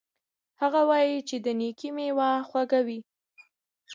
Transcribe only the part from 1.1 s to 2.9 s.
چې د نیکۍ میوه خوږه